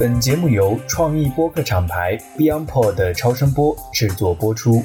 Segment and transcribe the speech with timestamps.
[0.00, 4.82] 本节目由创意播客厂牌 BeyondPod 的超声波制作播出。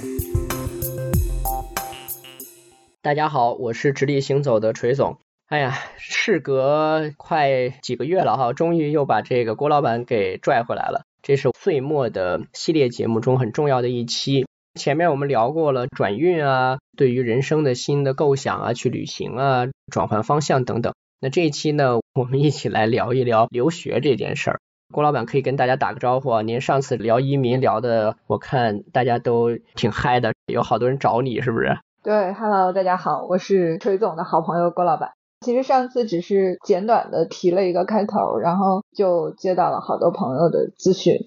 [3.02, 5.18] 大家好，我是直立行走的锤总。
[5.48, 11.06] 哎呀，事隔快几个月了哈，终于又把这个郭老板给拽回来了。
[11.22, 14.46] 这是岁末的系列节目中很重要的一期。
[14.78, 20.94] 前面我们聊过了转运啊，对于人生的新的构想啊，去旅行啊，转换方向等等。
[21.22, 24.60] 那这一期呢，我们一起来聊一聊留学这件事儿。
[24.96, 26.42] 郭老板可以跟大家打个招呼啊！
[26.42, 31.78] 您上次聊移民聊的，我看大家都挺嗨的，有好多人找你，是不是？
[32.02, 35.12] 对，Hello，大家好，我是锤总的好朋友郭老板。
[35.42, 41.18] 其实上次只是简短的提了一个开头，然后就接到了好多朋友的咨询。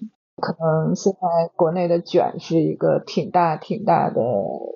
[0.41, 4.19] 可能现在国内的卷是一个挺大挺大的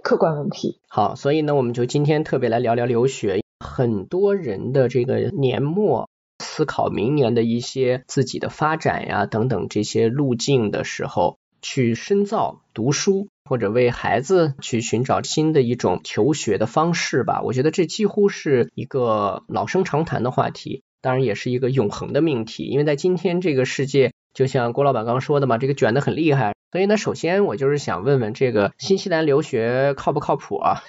[0.03, 0.79] 客观问题。
[0.87, 3.41] 好，所以呢，我们就今天特别来聊聊留学。
[3.59, 6.09] 很多人的这个年末。
[6.55, 17.41] 思考明年的一些自己的发展呀等等这些路径的时候，去深造读书，或者为孩子去寻找新的一种求学的方式吧。
[17.41, 22.65] 我觉得这几乎是一个老生常谈的话题，当然也是一个永恒的命题。
[22.65, 26.53] 因为在今天这个世界，就像郭老板刚说的嘛，这个卷的很厉害。
[26.71, 30.83] 所以呢，首先我就是想问问，这个新西兰留学靠不靠谱啊？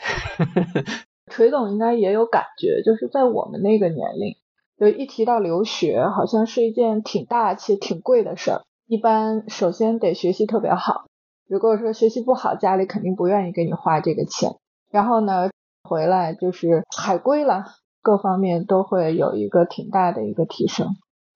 [1.32, 4.36] 锤总应该也有感觉，就是在我们那个年龄。
[4.84, 8.60] 就一提到留学，好像是一件挺大且挺贵的事儿。
[8.86, 11.06] 一般首先得学习特别好，
[11.48, 14.56] 如果说学习不好，家里肯定不愿意给你花这个钱。
[14.90, 15.48] 然后呢，
[15.88, 17.64] 回来就是海归了，
[18.02, 20.88] 各方面都会有一个挺大的一个提升。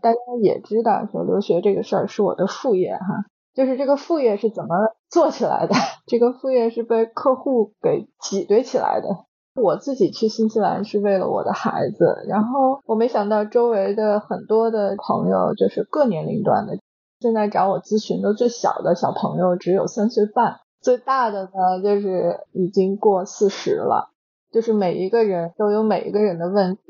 [0.03, 3.25] 大家也知道，说留学这个事儿是我的副业哈，
[3.55, 4.77] 就是这个副业是怎么
[5.09, 5.75] 做起来的？
[6.07, 9.25] 这个副业是被客户给挤兑起来的。
[9.59, 16.79] 我自己去新西兰是为了我的孩子，然后我没想到周围的很多的朋友就是各年龄段的，
[17.21, 24.11] 现在找我咨询的最小的小朋友只有三岁半，最大的呢就是已经过四十了，
[24.53, 26.83] 就是每一个人都有每一个人的问题。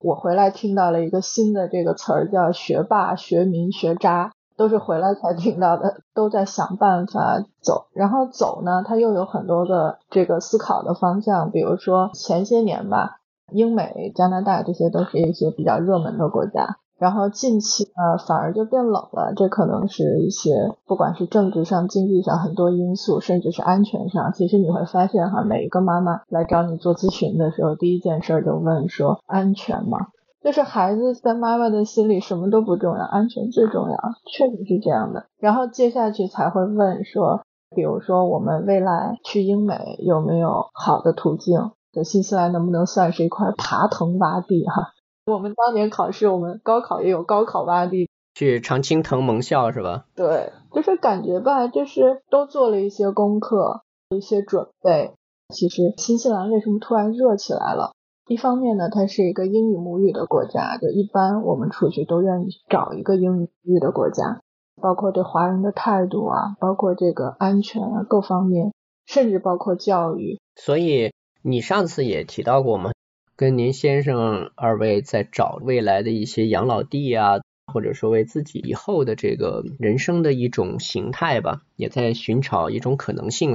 [0.00, 4.32] 我回来听到了一个新的这个词儿叫学霸、学民、学渣。
[4.56, 13.18] 都是回来才听到的，都在想办法走，然后走呢，它又有很多的这个思考的方向，比如说前些年吧，
[13.52, 30.08] 英美、加拿大这些都是一些比较热门的国家，然后近期呢反而就变冷了，这可能是一些不管是政治上、经济上很多因素，甚至是安全上，其实你会发现哈，每一个妈妈来找你做咨询的时候，第一件事就问说安全吗？
[30.46, 33.96] 就是孩子在妈妈的心里什么都不重要，安全最重要，
[34.30, 35.26] 确实是这样的。
[35.40, 37.42] 然后接下去才会问说，
[37.74, 41.72] 比如说我们未来去英美有没有好的途径？
[41.92, 44.64] 就新西兰能不能算是一块爬藤洼地？
[44.68, 44.92] 哈，
[45.26, 50.04] 我们当年考试，我们高考也有高考洼地，去常青藤盟校是吧？
[50.14, 55.12] 对，就是感觉吧，就是都做了一些功课，一些准备。
[55.52, 57.95] 其实新西兰为什么突然热起来了？
[58.28, 64.40] 一方面呢，它是一个英语母语的国家，就一般我们出去都愿意找一个英语母语的国家，
[64.82, 68.72] 包括对华人的态度啊，包括这个安全啊各方面，
[69.06, 70.40] 甚至包括教育。
[70.56, 72.90] 所以你上次也提到过嘛？
[73.36, 83.54] 跟您先生二位在找未来的一些养老地啊，或者说为自己以后的这个人生的一种形态吧，也在寻找一种可能性。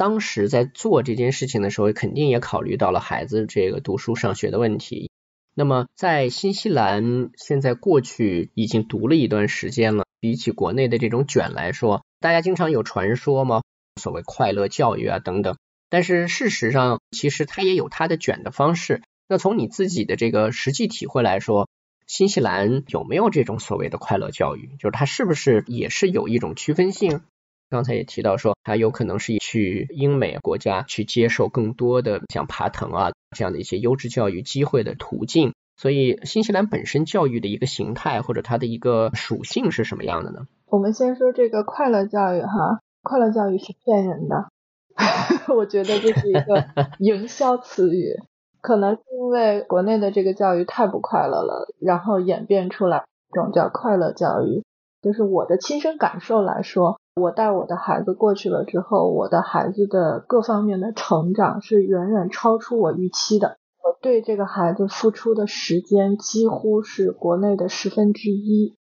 [0.00, 5.10] 当时在做这件事情的时候，肯定也考虑到了孩子这个读书上学的问题。
[5.52, 13.60] 那么在新西兰，现在过去已经读了一段时间了，比起国内的这种卷来说，大家经常有传说吗？
[14.00, 15.58] 所谓快乐教育啊等等。
[15.90, 19.02] 但是事实上，其实它也有它的卷的方式。
[19.28, 21.68] 那从你自己的这个实际体会来说，
[22.06, 24.70] 新西兰有没有这种所谓的快乐教育？
[24.78, 27.20] 就是它是不是也是有一种区分性？
[27.70, 35.54] 刚才也提到说，他有可能是去英美国家去接受更多的像爬藤啊这样的一些优质教育机会的途径。
[35.76, 40.46] 所以，新西兰本身教育的一个形态或者它的一个属性是什么样的呢？
[40.66, 44.48] 我们先说这个快乐教育哈，快乐教育是骗人的，
[45.54, 46.66] 我觉得这是一个
[46.98, 48.16] 营销词语，
[48.60, 54.62] 可能是因为国内的这个教育太不快乐了，然后演变出来一种叫快乐教育。
[55.00, 56.99] 就是我的亲身感受来说。
[57.14, 63.58] 我带我的孩子过去了之后，我的孩子的各方面的成长是远远超出我预期的。
[63.82, 68.76] 我对这个孩子付出的时间几乎是国内的十分之一。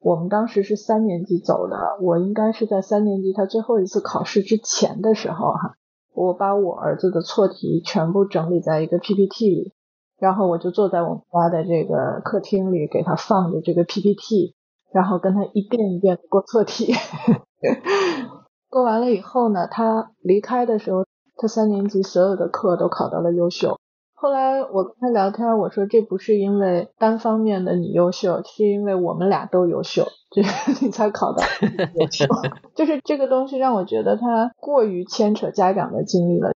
[0.00, 5.74] 我们当时是三年级走的，我应该是在三年级他最后一次考试之前的时候哈，
[6.14, 9.72] 我把我儿子的错题全部整理在一个 PPT 里，
[10.18, 14.54] 然后我就坐在我们家的这个客厅里给他放着这个 PPT。
[14.92, 16.92] 然后跟他一遍一遍过错题。
[18.70, 21.04] 过完了以后呢，他离开的时候，
[21.36, 23.78] 他三年级所有的课都考到了优秀。
[24.20, 31.42] 后来我跟他聊天，我说这不是因为单方面的你优秀，是因为我们俩都优秀，就是你才考到
[31.94, 32.26] 优秀。
[32.74, 36.50] 就是这个东西让我觉得他过于牵扯家长的精力了。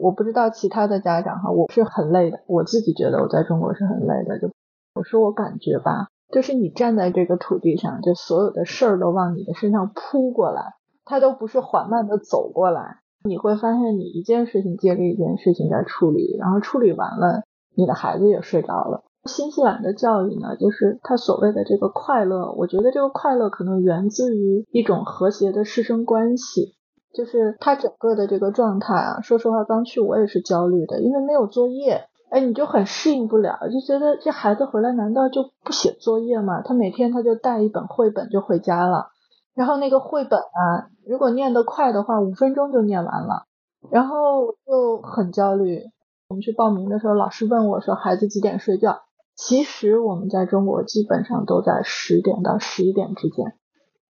[0.00, 4.38] 我不知道其他的家长哈，我是很累的，我自己觉得我在中国是很累的。
[4.38, 4.48] 就
[4.94, 12.98] 我说我感觉吧，就是你站在这个土地上，就所有的事儿都往你的身上扑过来，它都不是缓慢的走过来。
[13.24, 17.42] 你会发现，你一件事情接着一件事情在处理，然后处理完了，
[17.74, 19.04] 你的孩子也睡着了。
[19.24, 26.76] 新西兰的教育呢，就是他所谓的这个快乐，我觉得这个快乐可能源自于一种和谐的师生关系，
[27.12, 29.20] 就是他整个的这个状态啊。
[29.20, 36.62] 说实话，刚去我也是焦虑的，因为没有作业，哎，你就很适应不了，就觉得这孩子回来难道就不写作业吗？
[36.62, 39.08] 他每天他就带一本绘本就回家了。
[39.54, 43.44] 然后那个绘本啊，如果念得快的话，五分钟就念完了。
[43.90, 45.80] 然后就很焦虑。
[46.28, 49.00] 我们去报名的时候，老师问我说：“孩子几点睡觉？”
[49.34, 53.54] 其实我们在中国基本上都在十点到十一点之间。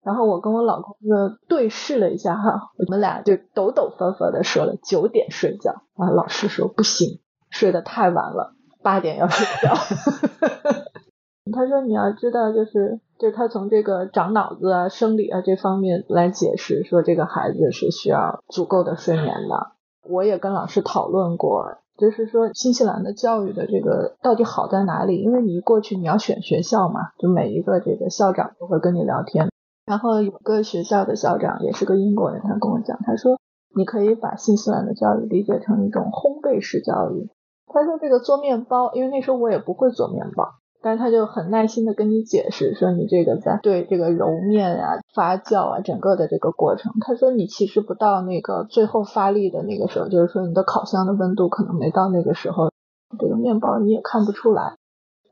[0.03, 5.73] 然后我跟我老公就对视了一下哈，我们俩就抖抖纷纷的说了九点睡觉。
[5.97, 7.21] 啊，老师说不行，
[7.55, 9.75] 睡得太晚了，八点要睡觉。
[11.53, 19.73] 他说：“你要知道，就是就是他从这个长脑子啊、生理啊这方面来解释，说这个孩子是需要足够的睡眠的。
[20.09, 25.23] 我也跟老师讨论过，就是说新西兰的教育的这个到底好在哪里？
[25.23, 29.49] 因为你一过去你要选学校嘛，就每一个这个校长都会跟你聊天。
[29.87, 33.39] 然后有个学校的校长也是个英国人，他跟我讲，他说
[33.77, 37.29] 你可以把新西兰的教育理解成一种烘焙式教育。
[37.67, 40.45] 他说这个做面包，因为那时候我也不会做面包。”
[40.85, 52.71] 但是他就很耐心的跟你解释说，你这个在对这个揉面啊、发酵啊，整个的这个过程，他说你其实不到那个最后发力的那个时候，就是说你的烤箱的温度可能没到那个时候，
[53.19, 54.77] 这个面包你也看不出来，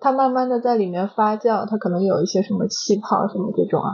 [0.01, 3.91] 它慢慢的在里面发酵，它可能有一些什么气泡什么这种啊，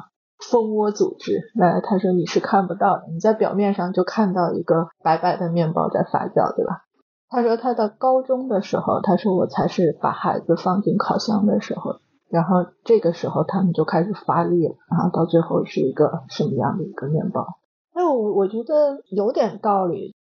[0.48, 6.84] 蜂窝组织，那，他说你是看不到的，你在表面上就看到一个白白的面包在发酵，对吧？
[7.30, 11.96] 他说他的高中的时候，他说我才是把孩子放进烤箱的时候，
[12.28, 17.46] 然后这个时候他们就开始发力了，然后到最后是一个什么样的一个面包？
[17.92, 20.14] 哎，我我觉得有点道理，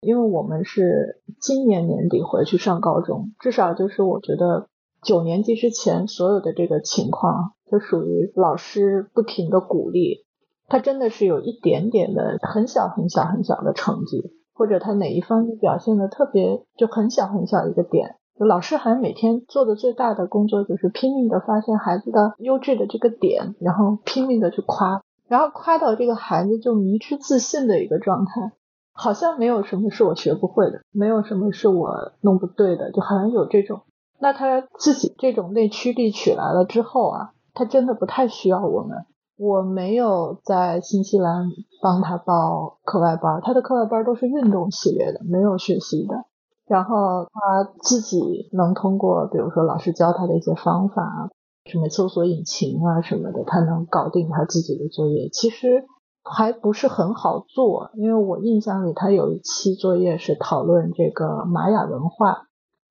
[0.00, 4.68] 因为我们是今年年底回去上高中，至少就是我觉得
[5.02, 10.24] 九年级之前所有的这个情况，就属于老师不停的鼓励，
[10.68, 14.39] 他真的是有一点点的很小很小很小的成绩。
[14.60, 28.52] 或者他哪一方面表现的特别就很小很小一个点，就老师好像每天做的最大的工作就是拼命的发现孩子的优质的这个点，然后拼命的去夸，然后夸到这个孩子就迷之自信的一个状态，
[28.92, 33.80] 好像没有什么是我学不会的，没有什么是我弄不对的，就好像有这种。
[34.20, 39.06] 那他自己这种内驱力取来了之后啊，他真的不太需要我们。
[39.42, 41.48] 我没有在新西兰
[41.80, 46.26] 帮他报课外班，他的课外班都是运动系列的，没有学习的。
[46.66, 51.30] 然后他自己能通过，比如说老师教他的一些方法，
[51.64, 55.30] 什么搜索引擎啊什么的，他能搞定他自己的作业。
[55.32, 55.86] 其实
[56.22, 62.42] 还不是很好做，因为我印象里他有一期作业是讨论这个玛雅文化。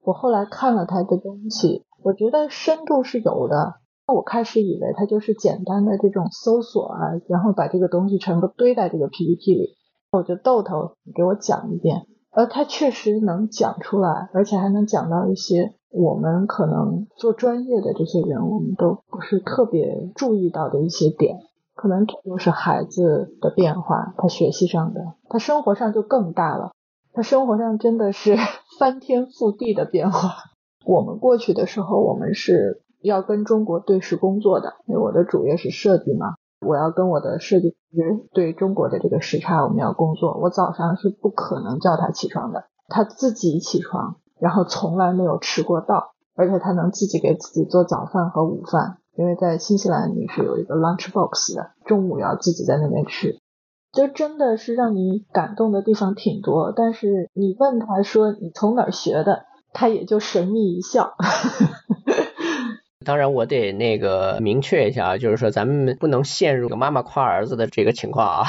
[0.02, 3.76] 我后来看了他的东西，我觉得深度是有的。
[4.14, 9.76] 我开始以为它就是简单的这种搜索啊，然后把这个东西全部堆在这个 PPT 里。
[10.12, 21.38] 我就豆豆给我讲一遍，呃，他确实能讲出来，而且还能讲到一些我们可能做专业的这些人，我们都不是特别注意到的一些点。
[21.76, 26.72] 可能这就是孩子的变化，他学习上的，他生活上就更大了。
[27.14, 28.36] 他生活上真的是
[28.80, 30.32] 翻天覆地的变化。
[30.86, 32.82] 我们过去的时候，我们是。
[33.02, 37.78] 要跟中国对时工作的，因为我的主业是设计嘛，我要跟我的设计师
[38.34, 40.38] 对中国的这个时差，我们要工作。
[40.40, 53.40] 我早上是不可能叫他起床的，他自己起床，然后从来没有迟过到，而且他能自己给自己做早饭和午饭，因为在新西兰你是有一个 lunch box 的，中午要自己在那边吃，
[53.94, 56.74] 就真的是让你感动的地方挺多。
[56.76, 61.14] 但是你问他说你从哪儿学的，他也就神秘一笑。
[63.06, 68.48] 当然，我得那个明确一下啊，就是说咱们不能陷入妈妈夸儿子的这个情况啊，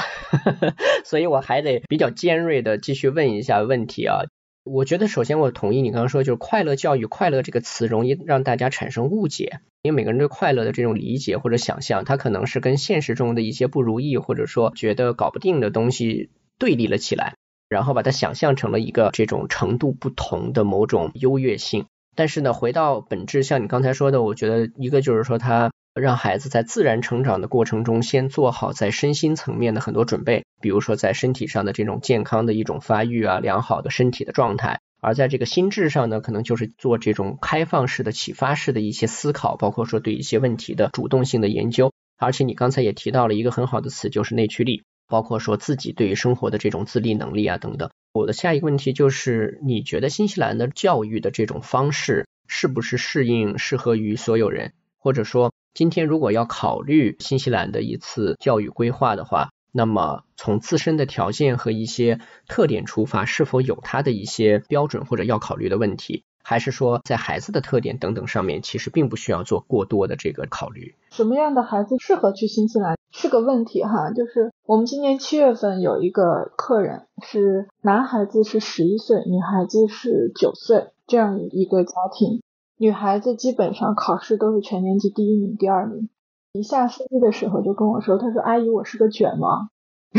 [1.07, 4.23] 所以我还得比较尖锐的继续问一下问题啊。
[4.64, 16.28] 我觉得首先我同意你刚刚说，就是快乐教育，快乐这个词容易让大家产生误解，因为每个人对快乐的这种理解或者想象，它可能是跟现实中的一些不如意或者说觉得搞不定的东西
[16.59, 17.35] 对立了起来，
[17.69, 21.87] 然后把它想象成了一个这种程度不同的某种优越性。
[22.21, 25.71] 但是呢，回到本质，像你刚才说的，我觉得一个就是说他。
[25.95, 41.91] 让孩子在自然成长的过程中，先做好在身心层面的很多准备，比如说在身体上的这种健康的一种发育啊，良好的身体的状态；而在这个心智上呢，可能就是做这种开放式的、启发式的一些思考，包括说对一些问题的主动性的研究。
[42.19, 47.90] 而且你刚才也提到了一个很好的词，就是内驱力，包括说自己对于生活的这种自立能力啊等等。
[48.14, 55.52] 我的下一个问题就是，你觉得新西兰的教育的这种方式是不是适应、适合于所有人，或者说？
[55.73, 66.25] 今天如果要考虑新西兰的一次教育规划的话，那么从自身的条件和一些特点出发，是否有它的一些标准或者要考虑的问题？
[66.42, 70.94] 还是说在孩子的特点等等上面，其实并不需要做过多的这个考虑？
[71.11, 74.11] 什么样的孩子适合去新西兰是个问题哈。
[74.11, 82.42] 就是我们今年七月份有一个客人是男孩子是十一岁，女孩子是九岁，这样一个家庭。
[82.76, 86.09] 女孩子基本上考试都是全年级第一名、第二名。
[86.52, 89.68] 一下飞机的时候就跟我说：“他说阿姨，我是个卷王。”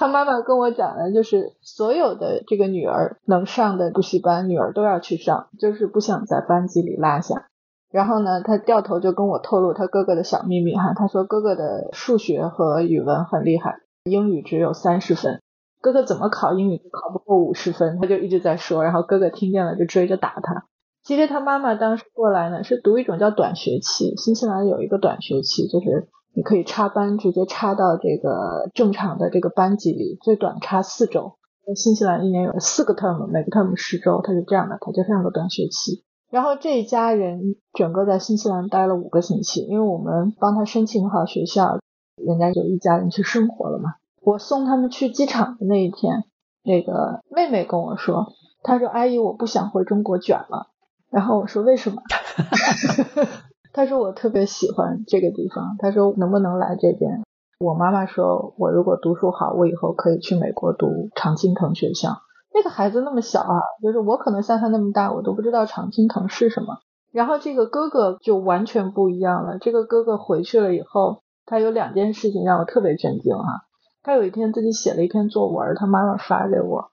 [0.00, 7.48] 他妈妈跟我讲的，就是所有的这个女儿能上的补习班，女儿都要去上，就是不想在班级里落下。
[7.92, 15.42] 然后呢，他掉头就跟我透露他哥哥的小秘密哈，他说哥哥的数学和语文很厉害，英语只有三十分。
[15.82, 20.64] 哥哥怎么考英语都考不过五十分，他就一直在说，然后哥哥听见了就追着打他。
[21.04, 26.08] 其实他妈妈当时过来呢，是读一种叫短学期，新西兰有一个短学期，就是
[26.40, 31.34] 你可以插班，直接插到这个正常的这个班级里，最短插四周。
[31.76, 36.02] 新西兰一年有四个 term，每个 term 十周，他是这样的，他就上个短学期。
[36.30, 41.78] 然后这一家人整个在新西兰待了五个星期，因为我们帮他申请好学校，
[42.16, 43.96] 人家就一家人去生活了嘛。
[44.22, 46.24] 我送他们去机场的那一天，
[46.64, 48.32] 那个妹妹跟我说
[48.64, 50.68] ：“她说阿姨，我不想回中国卷了。”
[51.12, 52.00] 然后我说：“为什么？”
[53.72, 57.22] 他说：“我特别喜欢这个地方。”他说：“能不能来这边？”
[57.60, 62.22] 我妈妈说：“我如果读书好，我以后可以去美国读常青藤学校。”
[62.52, 66.78] 那个孩子那么小啊，就是我可能像他那么大，我都不知道常青藤是什么。
[67.12, 69.58] 然后这个哥哥就完全不一样了。
[69.58, 73.62] 这个哥哥回去了以后，他有两件事情让我特别震惊啊。
[74.02, 76.89] 他有一天自己写了一篇作文，他妈妈发给我，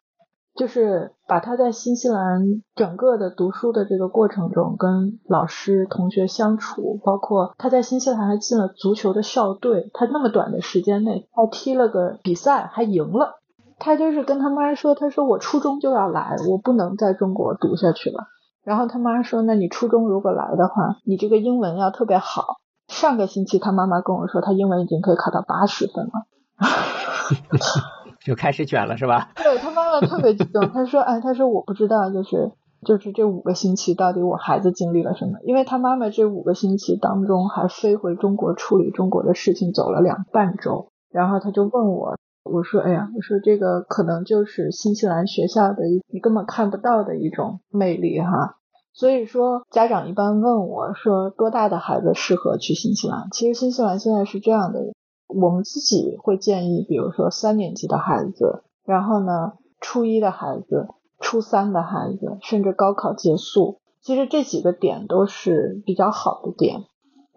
[0.57, 13.39] 就是把他在新西兰整个的读书的这个过程中，跟老师、同学相处，包括他在新西兰还进了足球的校队，他那么短的时间内还踢了个比赛，还赢了。
[13.79, 18.25] 他就是跟他妈说，他说我初中就要来，我不能在中国读下去了。
[18.63, 22.57] 然后他妈说，那你初中如果来的话，你这个英文要特别好。
[22.87, 26.11] 上个星期他妈妈跟我说，他英文已经可以考到八十分了。
[28.25, 29.29] 就开始卷了是吧？
[29.35, 32.51] 对他妈妈特别激动，他说：“哎，他说我不知道，就是
[32.85, 35.39] 就是这五个星期到底我孩子经历了什么？
[35.43, 40.89] 因为他妈妈这五个星期当中还飞回中国处理中国的事情，走了两半周。
[41.11, 48.57] 然后他就问我，我说：哎呀，我说这个可能就是新西兰学校的一你根本看不到的一种魅力哈。
[48.93, 53.27] 所以说家长一般问我说多大的孩子适合去新西兰？
[53.31, 54.79] 其实新西兰现在是这样的。”
[55.27, 59.51] 我们自己会建议，比如说三年级的孩子，然后呢，
[59.81, 60.87] 初一的孩子，
[61.19, 66.85] 初三的孩子，甚至高考结束，其实这几个点都是比较好的点。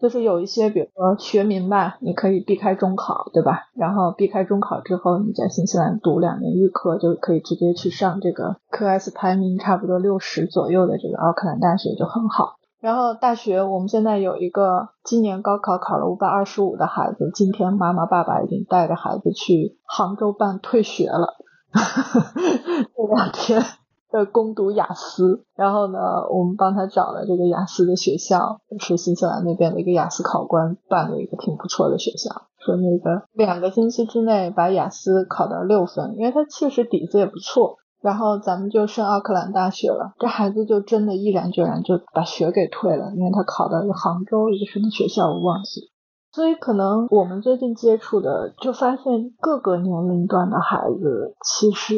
[0.00, 3.68] 就是有一些，比如说学民吧，你可以避开中考，对吧？
[3.74, 12.56] 然后避开中考之后，你在新西兰读两年预科，就可以直接去上这个 QS 排名差不多六十左右的这个奥克兰大学，就很好。
[12.80, 21.34] 然后大学，我们现在有一个今年高考考了五百二十五的孩子，今天妈妈爸爸已经带着孩子去杭州办退学了，
[22.96, 23.62] 这两天
[24.10, 25.44] 在攻读雅思。
[25.54, 25.98] 然后呢，
[26.30, 37.76] 我们帮他找了这个雅思的学校，是新西兰那边的一个雅思考官办的一个挺不错的学校，说那个两个星期之内把雅思考到六分，因为他确实底子也不错。
[38.02, 45.90] 然后咱们就升奥克兰大学了，这孩子就真的毅然决然就把学给退了，因为他考到一个杭州一个什么学校我忘记。
[46.32, 51.96] 所以可能我们最近接触的，就发现各个年龄段的孩子其实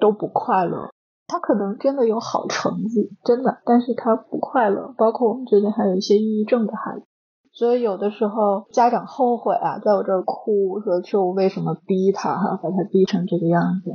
[0.00, 0.90] 都不快乐。
[1.26, 4.94] 他可能真的有好成绩，真的，但是他不快乐。
[4.98, 7.06] 包括我们最近还有一些抑郁症的孩子，
[7.52, 13.92] 所以有的时候家长后悔啊，在我这儿哭，说说我为什么逼他哈，把他逼成这个样子。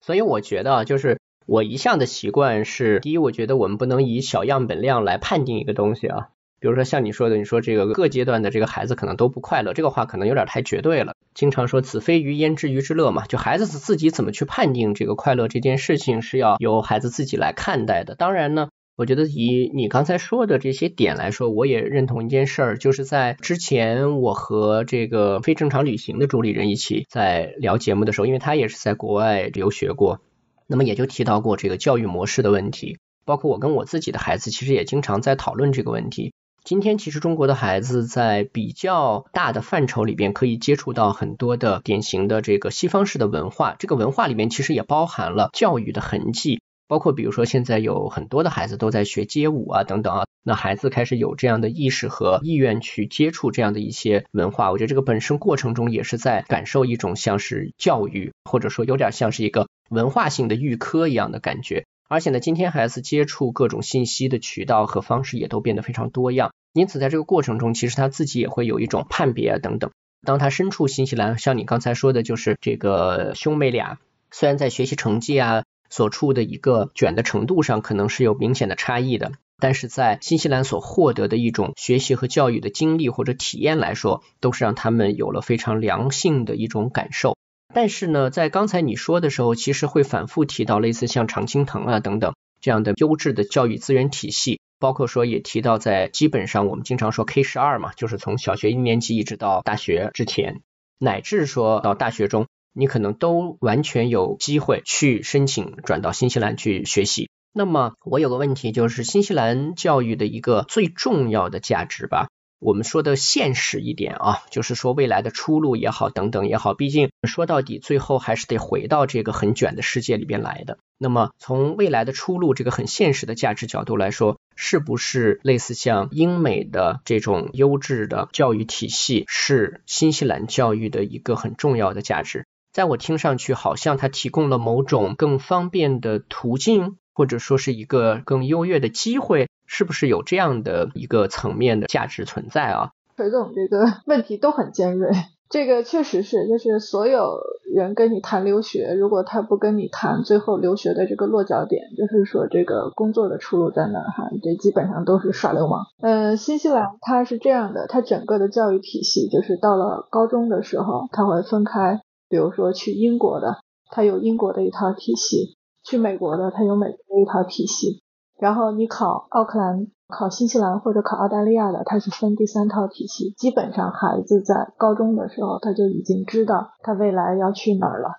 [0.00, 6.28] 所以我觉得就是我一向的习惯是，第一，我觉得我们不能以小样本量来判定一个东西啊。
[6.60, 11.14] 比如说像你说的，你说这个各阶段的这个孩子可能都不快乐，这个话可能有点太绝对了。
[11.34, 18.16] 经常说子非鱼焉知鱼之乐嘛，就孩子自己怎么去判定这个快乐这件事情是要由孩子自己来看待的。
[18.16, 30.20] 当然呢，我觉得以你刚才说的这些点来说，我也认同一件事儿，就是在之前我和这个非正常旅行的主理人一起在聊节目的时候，因为他也是在国外留学过，
[30.66, 36.32] 那么也就提到过这个教育模式的问题，包括我跟我自己的孩子其实也经常在讨论这个问题。
[36.68, 61.86] 今天其实中国的孩子在比较大的范畴里边可以接触到很多的典型的这个西方式的文化，这个文化里面其实也包含了教育的痕迹，包括比如说现在有很多的孩子都在学街舞啊等等啊，那孩子开始有这样的意识和意愿去接触这样的一些文化，我觉得这个本身过程中也是在感受一种像是教育，或者说有点像是一个文化性的预科一样的感觉。
[62.10, 69.90] 而且呢，今天孩子接触各种信息的渠道和方式也都变得非常多样，因此在这个过程中，其实他自己也会有一种判别等等。
[70.24, 73.98] 当他身处新西兰，像你刚才说的，就是这个兄妹俩，
[74.30, 87.36] 虽然在学习成绩啊所处的一个卷的程度上可能是有明显的差异的，但是在新西兰所获得的一种学习和教育的经历或者体验来说，都是让他们有了非常良性的一种感受。
[87.72, 100.60] 但是呢，在刚才你说的时候，其实会反复提到类似像常青藤啊等等这样的优质的教育资源体系，包括说也提到在基本上我们经常说 K 十二嘛，就是从小学一年级一直到大学之前，
[100.98, 107.28] 乃至说到大学中，你可能都完全有机会去申请转到新西兰去学习。
[107.52, 112.28] 那么我有个问题，就是新西兰教育的一个最重要的价值吧。
[112.60, 120.78] 我们说的现实一点啊，就是说未来的出路也好，等等也好，毕竟说到底，最后还是得回到这个很卷的世界里边来的。
[120.98, 132.44] 那么从未来的出路这个很现实的价值角度来说，是不是类似像英美的这种优质的教育体系，是新西兰教育的一个很重要的价值？
[132.72, 136.96] 在我听上去，好像它提供了某种更方便的途径。
[137.14, 142.92] 或者说是一个更优越的机会，是不是有这样的一个层面的价值存在啊？
[143.16, 145.10] 裴总这个问题都很尖锐，
[145.50, 147.40] 这个确实是，就是所有
[147.74, 155.86] 人跟你谈留学，如果他不跟你谈最后留学的这个落脚点，就是说这个工作的出路在哪哈，这基本上都是耍流氓。
[156.02, 163.58] 嗯，新西兰它是这样的，它整个的教育体系就是到了高中的时候，它会分开，比如说去英国的，
[163.90, 165.56] 它有英国的一套体系。
[165.84, 168.02] 去美国的，它有美国的一套体系，
[168.38, 173.34] 然后你考奥克兰、考新西兰或者考澳大利亚的，它是分第三套体系。
[173.36, 178.10] 基本上孩子在高中的时候，他就已经知道他未来要去哪儿了，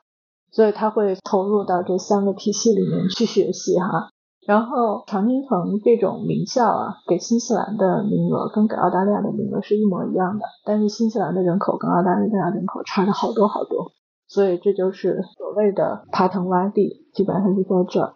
[0.52, 4.10] 所以他会投入到这三个体系里面去学习哈。
[4.46, 13.92] 然后常青藤这种名校啊，给新西兰的名额跟给澳大利亚的名额是一模一样的，但是新西兰的人口跟澳大利亚人口差了好多好多。
[14.28, 18.14] 所以这就是所谓的爬藤洼地，基本上就在这儿。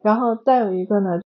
[0.00, 1.20] 然后再有一个呢，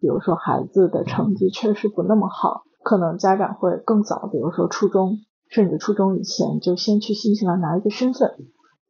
[0.00, 8.34] 比如说孩子的成绩确实不那么好，可能家长会更早，比如说初中，甚至初中以前就先去新西兰拿一个身份。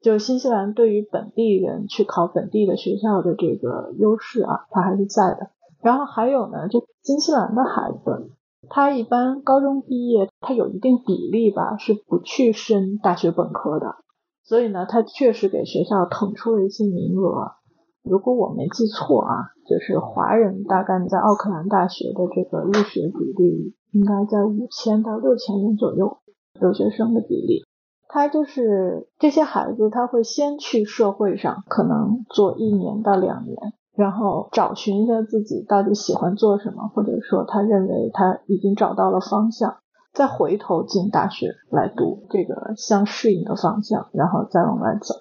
[0.01, 5.51] 就新西兰对于本地人去考本地的学校的这个优势啊，它还是在的。
[5.83, 8.31] 然后还有呢，就新西兰的孩子，
[8.69, 13.97] 他一般高中毕业，他有一定比例吧，是不去升大学本科的。
[14.45, 17.58] 所以呢，他确实给学校腾出了一些名额。
[18.03, 26.19] 如果我没记错啊，就是华人大概在奥克兰大学的这个入学比例应该在五千到六千人左右，
[26.61, 27.63] 留学生的比例。
[28.09, 33.57] 他就是这些孩子，他会先去社会上可能做一年到两年，
[33.95, 39.77] 然后找寻一下自己到底喜欢做什么，或者说他认为他已经找到了方向。
[40.15, 45.15] 再回头进大学来读这个相适应的方向，然后再往外走。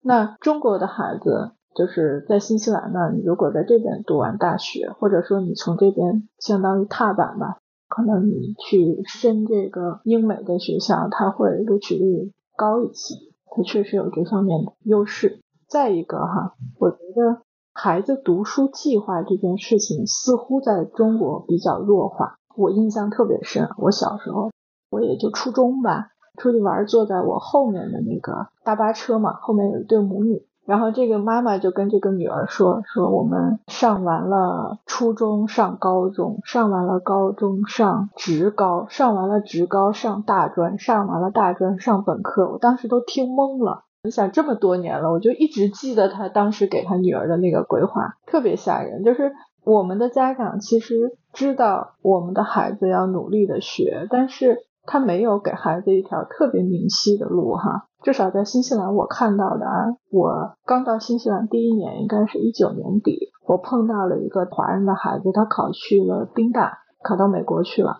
[0.00, 13.14] 那中国的孩子就是在新西兰呢，你如果在这边读完大学，或者说你从这边相当于踏板吧，可能你去申这个英美的学校，它会录取率高一些，
[13.46, 15.40] 它确实有这方面的优势。
[15.68, 22.36] 再一个哈，我觉得孩子读书计划这件事情似乎在中国比较弱化。
[22.56, 24.50] 我印象特别深，我小时候，
[24.90, 49.02] 我也就初中吧，出去玩，坐在我后面的那个大巴车嘛，后面有一对母女，然后这个妈妈就跟这个女儿说，说我们上完了初中，上高中，上完了高中，上职高，上完了职高，上大专，上完了大专，上本科，我当时都听懵了，你想这么多年了，我就一直记得他当时给他女儿的那个规划，特别吓人。
[49.02, 49.32] 就是
[49.64, 57.86] 我们的家长其实知道我们的孩子要努力的学，但是他没有给孩子一条特别明晰的路哈。
[58.02, 67.98] 至少在新西兰我看到的啊，我刚到新西兰第一年，应该是一九年底，我碰到了一个华人的孩子，他考去了宾大，考到美国去了，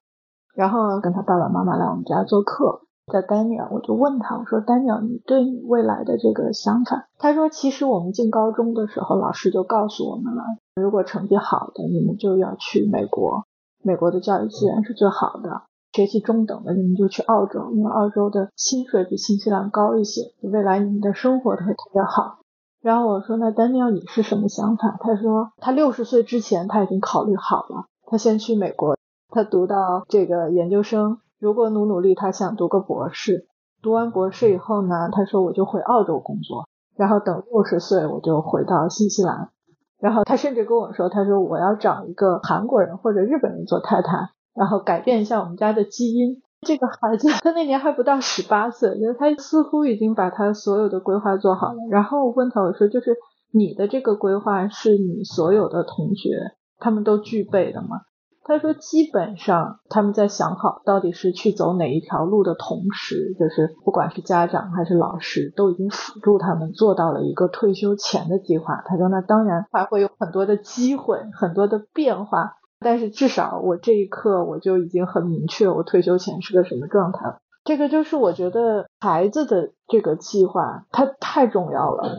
[0.54, 2.82] 然后跟他爸爸妈妈来我们家做客。
[3.12, 7.08] 在 Daniel，我就问他，我说 Daniel，你对你未来的这个想法？
[7.18, 10.44] 他说，其实我们进高中的时候，老师就告诉我们了，
[10.76, 13.42] 如果成绩好的，你们就要去美国，
[13.82, 15.50] 美国的教育资源是最好的；
[15.92, 22.38] 学习中等的，你们就去澳洲，因为澳洲的薪水比新西兰高一些，未来你们的生活会特别好。
[22.80, 24.96] 然后我说，那 Daniel 你是什么想法？
[25.00, 28.96] 他说，他六十岁之前他已经考虑好了，他先去美国，
[29.28, 31.18] 他读到这个研究生。
[31.38, 33.46] 如果努努力，他想读个博士。
[33.82, 39.50] 读完博士以后呢，他说我就回澳洲工作，然后等六十岁我就回到新西兰。
[39.98, 46.42] 然后他甚至跟我说，他说我要找一个韩国人或者日本人做太太，然后改变一下我们家的基因。
[46.66, 51.78] 这个孩子他那年还不到十八岁，就他似乎已经把他所有的规划做好了。
[51.90, 53.16] 然后我问他，我说就是
[53.52, 56.30] 你的这个规划是你所有的同学
[56.78, 58.02] 他们都具备的吗？
[58.42, 68.82] 他说：“基本上他们在想好到底是去走哪一条路的同时，就是不管是家长还是老师，都已经辅助他们做到了一个退休前的计划。
[68.86, 77.38] 他说：那当然还会有很多的机会，很多的变化，但是至少我这一刻我就已经很明确，我退休前是个什么状态了。
[77.64, 82.10] 这个就是我觉得孩子的这个计划，它太重要了。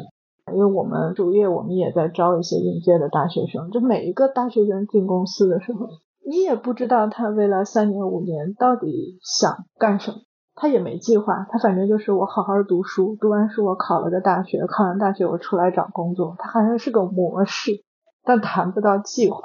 [0.54, 5.88] 因为我们主业我们也在招一些应届的大学生，就每一个大学生进公司的时候。”
[6.24, 10.17] 你也不知道他未来三年五年到底想干什么，
[10.54, 17.84] 他也没计划，他反正就是我好好读书，读完书我考了个大学，考完大学我出来找工作，他好像是个模式，
[18.24, 19.39] 但谈不到计划。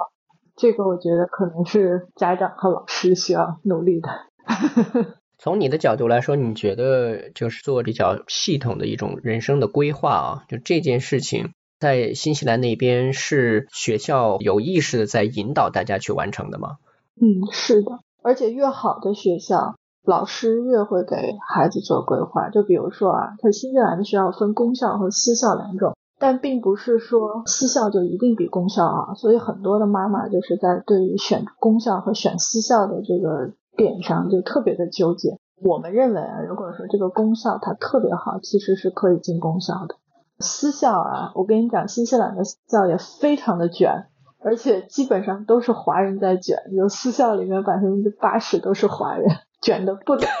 [0.57, 4.09] 这个我觉得可能是家长和老师需要努力的。
[5.37, 11.51] 从你的角度来说，你觉得就是做比较系统的一种人生的规划啊，就这件事情。
[11.79, 16.77] 在新西兰那边是学校有意识的在引导大家去完成的吗？
[17.21, 22.49] 嗯，是的，而且越好的学校，老师越会给孩子做规划。
[22.49, 35.37] 就比如说啊，它新西兰的学校分公校和私校两种，但并不是说私校就一定比公校好，所以很多的妈妈就是在对于选公校和选私校的这个点上就特别的纠结。
[35.63, 39.95] 我们认为啊，如果说这个公校它特别好，其实是可以进公校的。
[40.39, 44.05] 私校啊，我跟你讲，新西兰的私校也非常的卷，
[44.39, 49.27] 而且基本上都是华人在卷，有私校里面百分之八十都是华人，
[49.61, 50.31] 卷的不得了。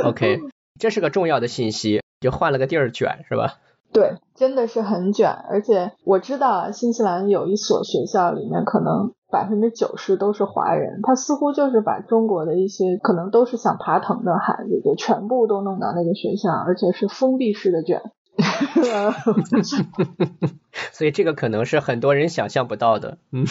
[0.08, 0.40] OK，
[0.78, 3.54] 这是个重要的信息，就换了个地儿卷是吧？
[3.92, 9.12] 对，真的是很卷，而且我知道，新西兰有一所学校里面可能。
[9.30, 18.00] 百分之九十都是华人，他似乎就是把中国的一些可能都是想爬藤的孩子，就全部都弄到那个学校，而且是封闭式的卷。
[20.92, 23.18] 所以这个可能是很多人想象不到的。
[23.32, 23.44] 嗯，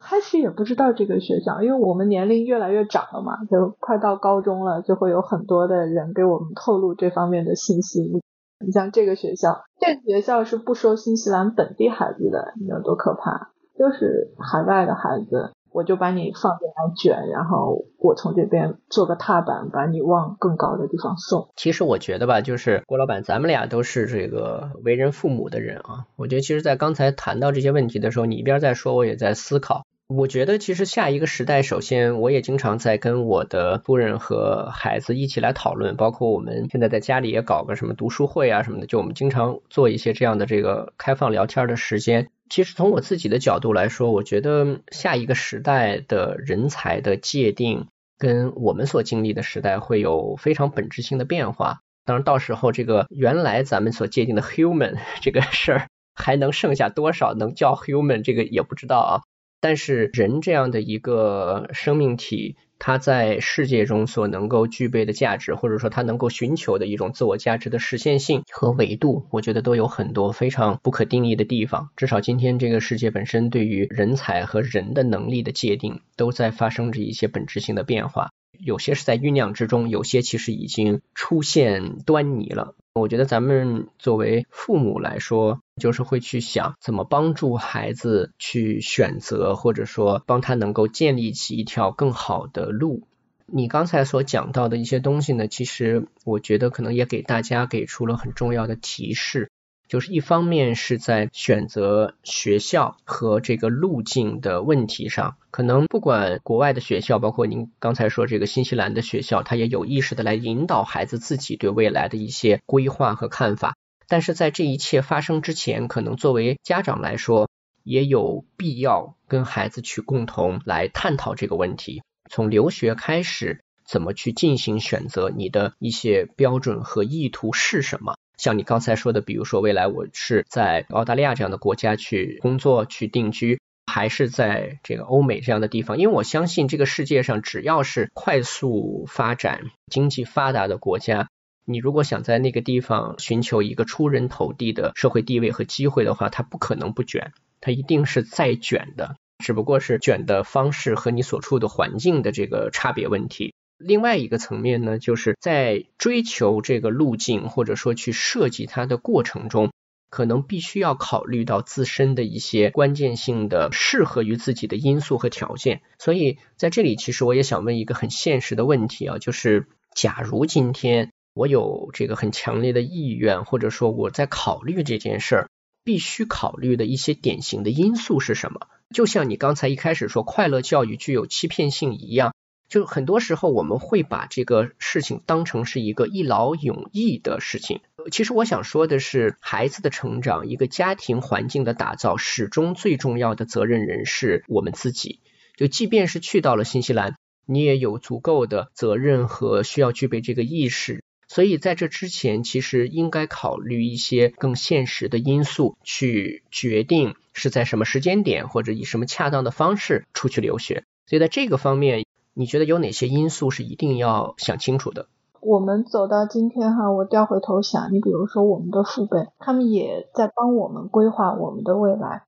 [0.00, 8.22] 开始也不知道这个学校，因为我们年龄越来越长了嘛，就快到高中了，就会有很多的人给我们透露这方面的信息。
[8.64, 13.50] 你像这个学校，这个学校是不收新西兰本地孩子的，你有多可怕？
[13.78, 21.48] 就是海外的孩子，我就把你放进来卷，然后我从这边做个踏板，把你往更高的地方送。
[21.56, 26.06] 其实我觉得吧，就是郭老板，咱们俩都是这个为人父母的人啊。
[26.16, 29.82] 我觉得其实，在刚才谈到这些问题的时候，你一边在说，我也在思考。
[30.08, 42.28] 我觉得其实下一个时代，首先我也经常在跟我的夫人和孩子一起来讨论，包括我们现在在家里也搞个什么读书会啊什么的，就我们经常做一些这样的这个开放聊天的时间。
[42.52, 47.86] 其实从我自己的角度来说，我觉得下一个时代的人才的界定
[48.18, 51.80] 跟我们所经历的时代会有非常本质性的变化。
[52.04, 59.12] 当然，到时候这个原来咱们所界定的 human 这个事儿还能剩下多少能叫 human，这个也不知道啊。
[59.58, 62.58] 但是人这样的一个生命体。
[62.84, 71.90] 他在世界中所能够具备的价值，或者说他能够寻求的一种自我价值的实现性和维度，我觉得都有很多非常不可定义的地方。
[71.94, 78.30] 至少今天这个世界本身对于人才和人的能力的界定，都在发生着一些本质性的变化。
[78.58, 82.74] 有些是在酝酿之中，有些其实已经出现端倪了。
[82.94, 93.06] 我觉得咱们作为父母来说，就是会去想怎么帮助孩子去选择，或者说帮他能够建立起一条更好的路。
[93.46, 99.50] 你刚才所讲到的一些东西呢，其实我觉得可能也给大家给出了很重要的提示，
[99.88, 113.74] 就是一方面是在选择学校和这个路径的问题上，可能不管国外的学校，包括您刚才说这个新西兰的学校，他也有意识的来引导孩子自己对未来的一些规划和看法。
[114.12, 117.48] 但是在这一切发生之前，可能作为家长来说，
[117.82, 122.02] 也有必要跟孩子去共同来探讨这个问题。
[122.30, 125.30] 从留学开始，怎么去进行选择？
[125.30, 128.16] 你的一些标准和意图是什么？
[128.36, 135.96] 像你刚才说的，比如说未来我是在澳大利亚这样的国家去工作、去定居，还是在这个欧美这样的地方？
[135.96, 141.30] 因为我相信这个世界上只要是快速发展、经济发达的国家，
[141.64, 149.16] 你如果想在那个地方寻求一个出人头地的社会地位和机会的话，它不可能不卷，它一定是再卷的。
[149.38, 153.54] 只不过是卷的方式和你所处的环境的这个差别问题。
[153.76, 159.72] 另外一个层面呢，就是在追求这个路径或者说去设计它的过程中，
[160.10, 165.82] 可能必须要考虑到自身的一些关键性的适合于自己的因素和条件。
[165.98, 175.48] 所以在这里，其实我也想问一个很现实的问题啊，就是假如今天我有这个很强烈的意愿，或者说我在考虑这件事儿，
[175.82, 178.68] 必须考虑的一些典型的因素是什么？
[178.94, 182.34] 就像你刚才一开始说快乐教育具有欺骗性一样，
[182.68, 187.80] 就很多时候我们会把这个事情当成是一个一劳永逸的事情。
[188.10, 195.20] 其实我想说的是，孩子的成长，一个家庭环境的打造，始终最重要的责任人是我们自己。
[195.56, 197.16] 就即便是去到了新西兰，
[197.46, 201.02] 你也有足够的责任和需要具备这个意识。
[201.34, 210.84] 所以在这之前，其实应该考虑一些更现实的因素，去决定是在什么时间点或者以什么恰当的方式出去留学。
[211.06, 215.06] 所以在这个方面，你觉得有哪些因素是一定要想清楚的？
[215.40, 222.24] 我们走到今天哈，我调回头想，你比如说我们的父辈，他们也在帮我们规划我们的未来。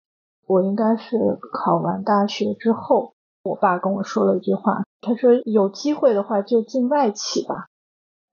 [0.46, 1.18] 我应该是
[1.52, 3.12] 考完大学之后，
[3.42, 7.66] 我爸跟我说了一句话，他说有机会的话就进外企吧。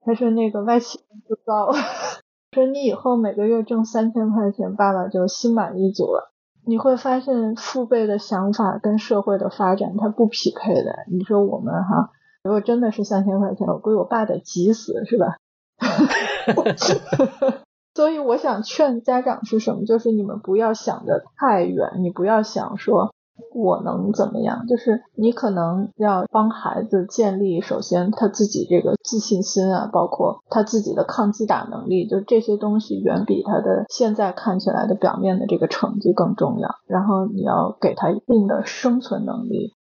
[0.04, 1.72] 他说那个外企不高，
[2.52, 6.32] 说你以后每个月挣三千块钱，爸爸就心满意足了。
[6.64, 10.94] 你会发现父辈的想法跟社会的发展它不匹配的。
[11.10, 12.10] 你说我们哈，
[12.44, 15.36] 如果真的是三千块钱，我估计我爸得急死是吧？
[17.94, 19.84] 所以我想劝家长是什么？
[19.84, 23.12] 就是你们不要想的太远，你不要想说。
[23.54, 24.66] 我能怎么样？
[24.66, 36.68] 就是你可能要帮孩子建立，首先他自己这个自信心啊，包括他自己的抗击打能力，就这些东西远比他的现在看起来的表面的这个成绩更重要。
[36.86, 39.74] 然后你要给他一定的生存能力。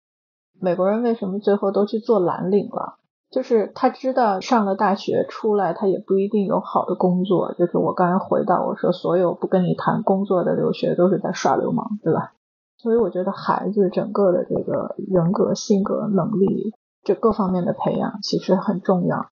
[0.59, 2.97] 美国人为什么最后都去做蓝领了？
[3.31, 7.55] 就是他知道上了大学出来，他也不一定有好的工作。
[7.57, 12.33] 就是我刚才回到我说，所有不跟你谈工作的留学都是在耍流氓，对吧？
[12.81, 19.27] 所以我觉得孩子整个的这个人格、性格、能力这各方面的培养其实很重要。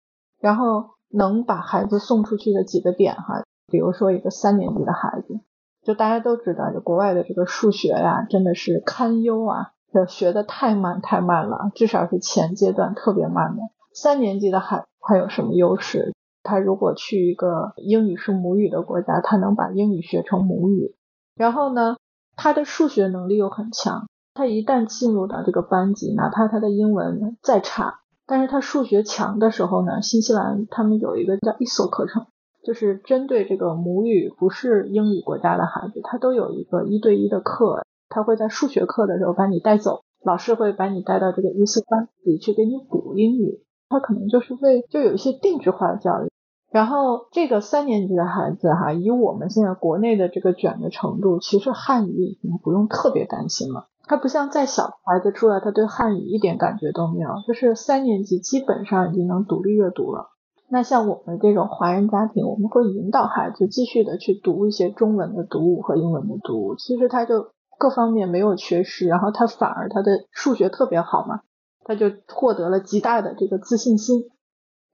[0.40, 5.40] 然后能把孩子送出去的几个点哈，比如说一个三年级的孩子，
[5.82, 13.62] 就大家都知道，就国外的这个数学呀，真的是堪忧啊，就学的太慢太慢了，至少是前阶段特别慢的。
[13.92, 16.14] 三年级的孩他有什么优势？
[16.42, 20.94] 他如果去一个英语是母语的国家，他能把英语学成母语。
[21.36, 21.96] 然后呢？
[22.36, 32.26] 他的数学能力又很强，他一旦进入到这个班级，哪怕他的英文再差，但是他数学强的时候呢，新西兰他们有一个叫一所课程，
[32.64, 46.30] 就是针对这个母语不是英语国家的孩子，他都有一个一对一的课，他会在数学课的时候把你带走，老师会把你带到这个一所班级去给你补英语，他可能就是为就有一些定制化的教育。
[46.74, 53.86] 然后这个三年级的孩子哈，以我们现在国内的这个卷的程度，其实汉语已经不用特别担心了。
[54.08, 57.30] 他不像再小孩子出来，他对汉语一点感觉都没有。
[57.46, 60.30] 就是三年级基本上已经能独立阅读了。
[60.68, 66.74] 那像我们这种华人家庭，我们会引导孩子继续的去读一些中文的读物和英文的读物。
[66.74, 71.42] 其实他就各方面没有缺失，然后他反而他的数学特别好嘛，
[71.84, 74.24] 他就获得了极大的这个自信心。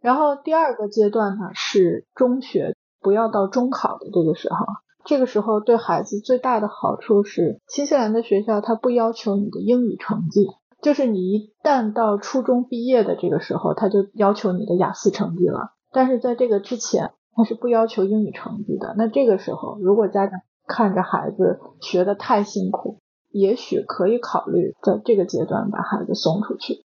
[0.00, 4.64] 然后第二个阶段呢是中学，不要到中考的这个时候，
[5.04, 10.46] 这个时候对孩子最大的好处是，新西兰的学校它不要求你的英语成绩，
[10.80, 15.72] 就是你一旦到初中毕业的这个时候，他就要求你的雅思成绩了。
[15.92, 18.94] 但是在这个之前，他是不要求英语成绩的。
[18.96, 22.98] 那这个时候，如果家长看着孩子学的太辛苦，
[23.30, 26.84] 也许可以考虑在这个阶段把孩子送出去。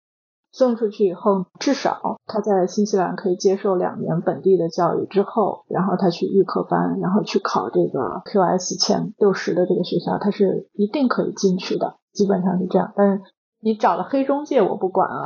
[0.53, 12.93] 送出去以后，至少他在新西兰可以接受两年本地的教育之后，然后他去预科班，然后去考这个 QS 前六十的这个学校，他是一定可以进去的，基本上是这样。
[12.95, 13.21] 但是
[13.59, 15.25] 你找了黑中介，我不管啊，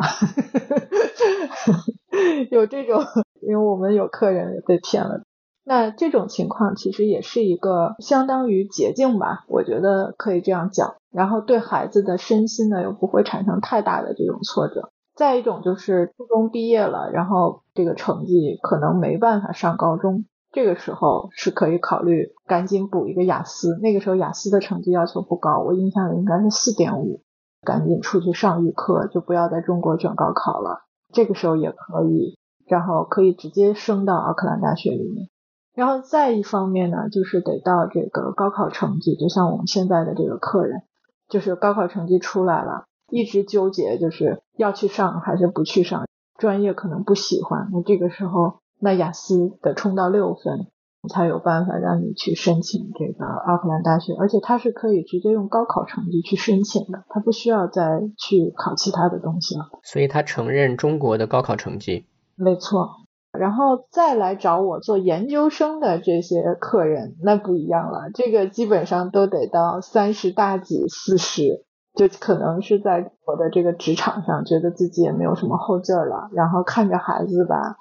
[2.50, 3.04] 有这种，
[3.42, 5.24] 因为我们有客人被骗了。
[5.66, 10.96] 那这种情况其实也是一个相当于捷径吧，我觉得可以这样讲。
[11.12, 14.92] 然后对孩子的身心呢，又不会产生太大的这种挫折。
[15.18, 23.80] 再一种就是初中毕业了，然后这个成绩可能没办法上高中，这个时候是可以考虑赶紧补一个雅思。
[23.82, 27.22] 那个时候雅思的成绩要求不高，我印象里应该是四点五，
[27.64, 30.84] 赶紧出去上预科，就不要在中国卷高考了。
[31.12, 35.30] 这个时候也可以，然后可以直接升到奥克兰大学里面。
[35.74, 40.82] 然后再一方面呢，就是得到这个高考成绩，就像我们现在的这个客人，
[41.30, 46.06] 就是高考成绩出来了，一直纠结就是要去上还是不去上，
[46.38, 50.68] 专业可能不喜欢，那这个时候那雅思得冲到六分，
[51.10, 59.70] 才有办法让你去申请这个奥克兰大学，而且它是可以直接用高考成绩去申请的，它不需要再去考其他的东西了。
[59.84, 62.06] 所以他承认中国的高考成绩。
[62.36, 62.90] 没错。
[63.38, 68.10] 然后再来找我做研究生的这些客人，那不一样了。
[68.14, 71.66] 这个基本上都得到三十大几、四十，
[71.98, 76.30] 就可能是在我的这个职场上，觉得自己也没有什么后劲儿了。
[76.32, 77.78] 然后看着孩子吧，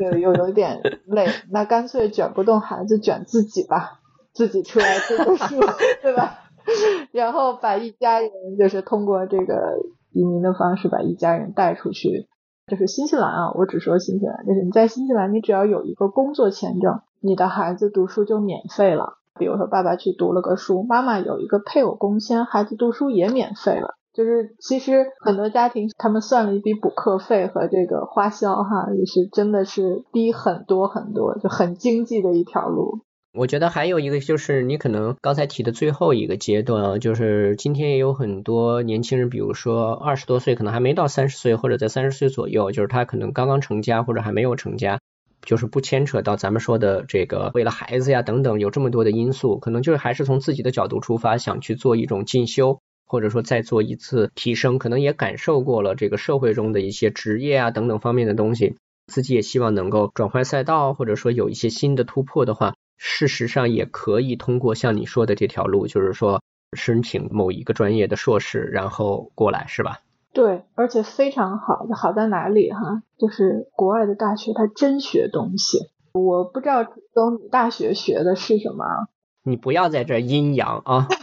[0.00, 4.00] 又又有点累，那干脆卷不动孩子，卷自己吧，
[4.32, 5.60] 自己出来读读书，
[6.02, 6.38] 对吧？
[7.12, 9.78] 然后把一家人，就是通过这个
[10.12, 12.28] 移民的方式，把一家人带出去。
[12.66, 19.19] 就是新西兰啊，我只说新西兰，就是你在新西兰，你只要有一个工作签证，你的孩子读书就免费了。
[19.38, 23.94] 比如说爸爸去读了个书，妈妈有一个配偶工签，孩子读书也免费了。
[24.12, 33.02] 就是其实很多家庭他们算了一笔补课费和这个花销哈，也是真的是低很多很多，就很经济的一条路。
[33.32, 44.98] 我觉得还有一个就是你可能刚才提的最后一个阶段啊，就是今天也有很多年轻人，比如说二十多岁，可能还没到三十岁，或者在三十岁左右，就是他可能刚刚成家或者还没有成家，
[45.42, 58.76] 就是不牵扯到咱们说的这个为了孩子呀等等有这么多的因素，可能就是还是从自己的角度出发，想去做一种进修，或者说再做一次提升，可能也感受过了这个社会中的一些职业啊等等方面的东西，
[59.06, 62.74] 自己也希望能够转换赛道，或者说有一些新的突破的话。
[63.02, 66.42] 事实上也可以通过像你说的这条路，就是说
[66.76, 70.00] 申请某一个专业的硕士，然后过来，是吧？
[70.32, 73.02] 对，而且非常好，好在哪里哈？
[73.18, 75.78] 就是国外的大学它真学东西。
[76.12, 78.84] 我不知道东你大学学的是什么？
[79.42, 81.08] 你不要在这阴阳啊！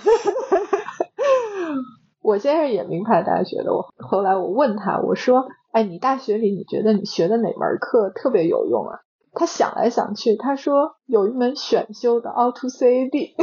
[2.22, 9.00] 我先生也名牌大学的，我后来我问他，我说，哎，你大学里你觉得你学的哪门课特别有用啊？
[9.34, 13.36] 他想来想去，他说有一门选修的 Auto CAD，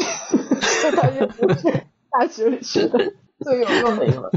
[1.00, 4.30] 他也不是大学里学的最有用的一门，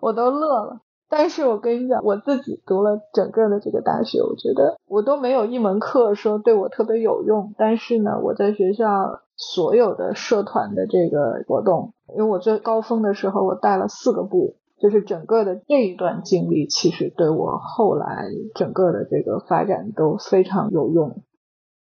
[0.00, 0.80] 我都乐了。
[1.08, 7.54] 但是我跟你讲，我自己读了整个的这个大学，我觉得我都没有一门课说对我特别有用。
[7.56, 14.56] 但是呢，我在学校所有的社团的这个活动，因为我最高峰的时候，我带了四个部。
[14.80, 21.24] 就是整个的这一段经历，其实对我后来整个的这个发展都非常有用。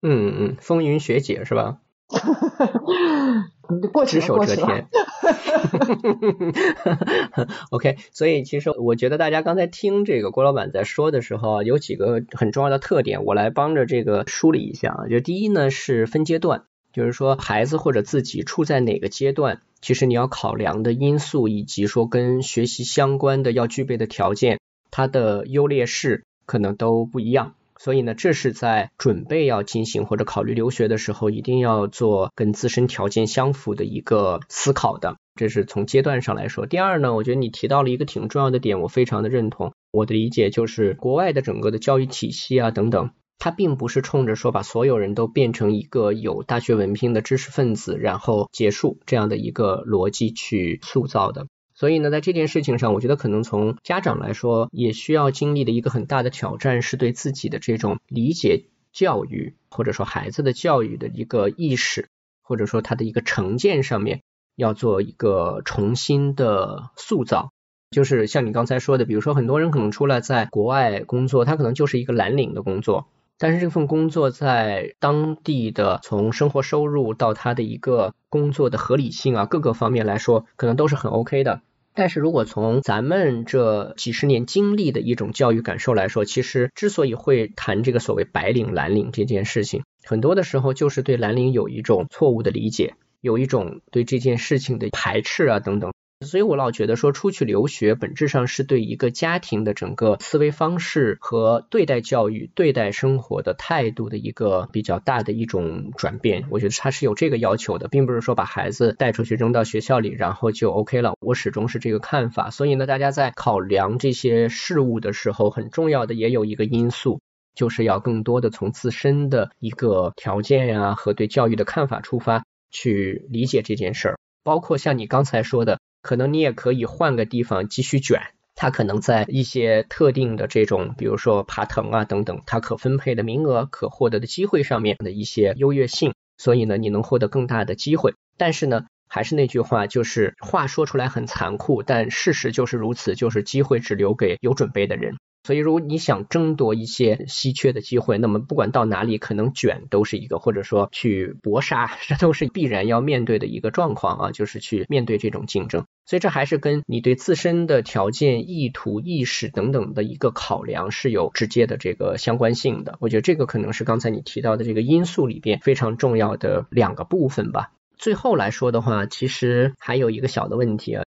[0.01, 1.81] 嗯嗯，风云学姐是吧？
[3.91, 4.87] 过去只手遮天。
[7.71, 15.07] OK，所以其实我觉得大家刚才听这个郭老板在说的时候，有几个很重要的特点，我来帮着这个梳理一下啊。
[15.07, 19.61] 就第一呢是分阶段，就是说孩子或者自己处在哪个阶段。
[19.81, 24.59] 其实你要考量的因素，以及说跟学习相关的要具备的条件，
[24.91, 27.53] 它的优劣势可能都不一样。
[27.81, 35.15] 所以呢，这是在准备要进行或者考虑留学的时候，一定要做跟自身条件相符的一个思考的。
[35.35, 36.65] 这是从阶段上来说。
[36.65, 39.71] 第二呢，我觉得你提到了一个挺重要的点，我非常的认同。
[39.91, 43.11] 我的理解就是，国外的整个的教育体系啊等等。
[43.41, 51.47] 它并不是冲着说把所有人都变成一个有大学文凭的知识分子，然后结束这样的一个逻辑去塑造的。
[51.79, 62.09] 所以呢，在这件事情上，我觉得可能从家长来说，也需要经历的一个很大的挑战，是对自己的这种理解教育，或者说孩子的教育的一个意识，
[62.41, 64.23] 或者说他的一个成见上面，
[64.57, 67.53] 要做一个重新的塑造。
[67.91, 73.07] 就是像你刚才说的，比如说很多人可能出来在国外工作，他可能就是一个蓝领的工作。
[73.39, 81.61] 但是这份工作在当地的从生活收入到他的一个工作的合理性啊各个方面来说，可能都是很 OK 的。
[81.95, 95.93] 但是如果从咱们这几十年经历的一种教育感受来说，其实之所以会谈这个所谓白领蓝领这件事情，很多的时候就是对蓝领有一种错误的理解，有一种对这件事情的排斥啊等等。
[96.25, 106.43] 所以我老觉得说出去留学本质上是对一个家庭的整个思维方式和对待教育、对待生活的态度的一个比较大的一种转变。
[106.49, 111.13] 我觉得他是有这个要求的，并不是说把孩子带出去扔到学校里，然后就 OK 了。
[111.21, 112.49] 我始终是这个看法。
[112.49, 117.21] 所以呢，大家在考量这些事物的时候，很重要的也有一个因素，
[117.55, 125.79] 就是要更多的从自身的一个条件呀和对教育的看法出发去理解这件事儿，包括像你刚才说的。
[126.01, 128.21] 可能你也可以换个地方继续卷，
[128.55, 138.15] 它可能在一些特定的这种，比如说爬藤啊等等，它可分配的名额、可获得的机会上面的一些优越性，所以呢，你能获得更大的机会。
[138.37, 145.17] 但是呢，还是那句话，就是话说出来很残酷，但事实就是如此，就是机会只留给有准备的人。
[145.41, 155.85] 所以，如果你想争夺一些稀缺的机会，那么不管到哪里，可能卷都是一个，或者说去搏杀，这都是必然要面对的一个状况啊，就是去面对这种竞争。
[156.05, 162.97] 所以，这还是跟你对自身的条件、意图、意识等等的一个考量是有直接的这个相关性的。
[162.99, 167.71] 我觉得这个可能是刚才你提到的这个因素里边非常重要的两个部分吧。
[167.97, 171.05] 最后来说的话，其实还有一个小的问题啊，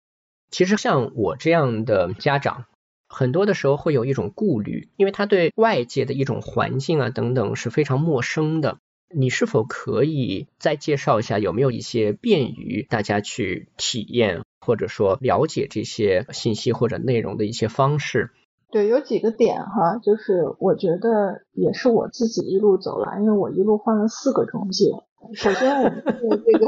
[0.49, 2.65] 其实像我这样的家长。
[3.13, 8.79] 很多的时候会有一种顾虑，因为他对外界的一种环境啊等等是非常陌生的。
[9.15, 18.31] 你是否可以再介绍一下，有没有一些便于大家去体验或者说了解这些信息或者内容的一些方式？
[18.71, 24.85] 对，有几个点哈，就是我觉得也是我自己一路走来，因为我一路换了四个中介。
[25.35, 26.65] 首先，我们这个。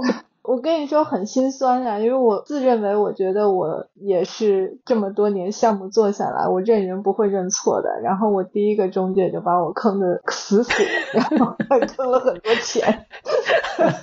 [0.48, 8.00] 我跟你说很心酸呀，因为我自认为，我觉得我也是这么多年项目做下来，我认人不会认错的。
[8.02, 10.84] 然后我第一个中介就把我坑的死死，
[11.14, 13.06] 然后还坑了很多钱。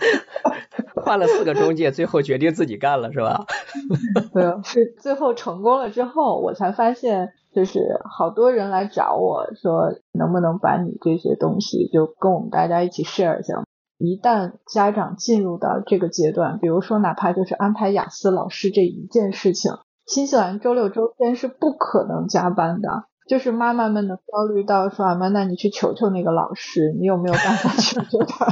[1.04, 3.44] 换了四个中介，最后决定自己干了，是吧？
[4.32, 13.62] 对，是最后成功了之后，我才发现，就是好多人来找我说，能不能把你这些东西就跟我们大家一起 share 一下。
[14.04, 19.72] 一旦家长进入到这个阶段，比如说哪怕就是安排雅思老师这一件事情，
[20.06, 23.04] 新西兰周六周天是不可能加班的。
[23.28, 28.46] 就是妈妈们能焦虑到说：“阿妈，那你去求求那个老师，你有没有办法求求他？”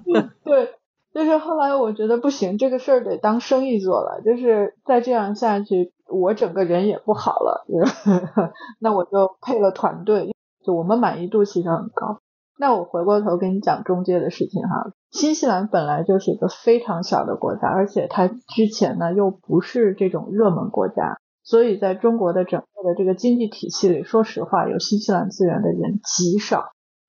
[0.42, 0.70] 对，
[1.12, 4.22] 就是后来我觉得不行，这个事儿得当生意做了。
[4.24, 7.66] 就是再这样下去，我整个人也不好了。
[8.80, 12.20] 那我就配了团队，就我们满意度其实很高。
[12.60, 26.66] 那我回过头跟你讲中介的事情哈，新西兰本来就是一个非常小的国家，而且它之前呢又不是这种热门国家，所以在中国的整个的这个经济体系里，说实话有新西兰资源的人极少。